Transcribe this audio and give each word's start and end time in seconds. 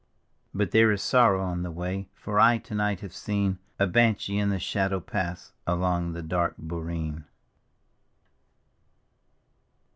But 0.51 0.71
there 0.71 0.91
is 0.91 1.03
sorrow 1.03 1.43
on 1.43 1.61
the 1.61 1.69
way, 1.69 2.09
For 2.15 2.39
I 2.39 2.57
tonight 2.57 3.01
have 3.01 3.13
seen 3.13 3.59
A 3.77 3.85
banshee 3.85 4.39
in 4.39 4.49
the 4.49 4.57
shadow 4.57 4.99
pass 4.99 5.53
Along 5.67 6.13
the 6.13 6.23
dark 6.23 6.55
boreen. 6.57 7.25